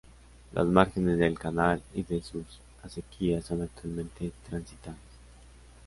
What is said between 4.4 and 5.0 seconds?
transitables.